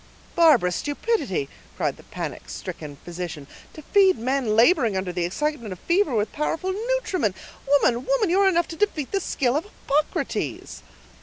"Barbarous 0.35 0.77
stupidity!" 0.77 1.47
cried 1.77 1.97
the 1.97 2.01
panic 2.03 2.49
stricken 2.49 2.97
physician, 3.05 3.45
"to 3.73 3.83
feed 3.83 4.17
men 4.17 4.55
laboring 4.55 4.97
under 4.97 5.11
the 5.13 5.25
excitement 5.25 5.71
of 5.71 5.77
fever 5.77 6.15
with 6.15 6.31
powerful 6.33 6.73
nutriment. 6.73 7.37
Woman, 7.67 8.03
woman, 8.07 8.31
you 8.31 8.39
are 8.39 8.49
enough 8.49 8.67
to 8.69 8.75
defeat 8.75 9.11
the 9.11 9.19
skill 9.21 9.55
of 9.55 9.65
Hippocrates!" 9.65 10.81